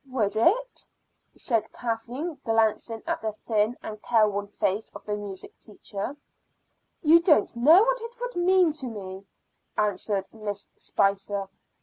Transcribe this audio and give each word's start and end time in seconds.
"Would 0.09 0.35
it?" 0.35 0.89
said 1.35 1.71
Kathleen, 1.73 2.41
glancing 2.43 3.03
at 3.05 3.21
the 3.21 3.33
thin 3.47 3.77
and 3.83 4.01
careworn 4.01 4.47
face 4.47 4.89
of 4.95 5.05
the 5.05 5.15
music 5.15 5.55
teacher. 5.59 6.17
"You 7.03 7.19
don't 7.19 7.55
know 7.55 7.83
what 7.83 8.01
it 8.01 8.19
would 8.19 8.35
mean 8.35 8.73
to 8.73 8.87
me," 8.87 9.27
answered 9.77 10.27
Miss 10.33 10.67
Spicer. 10.75 11.49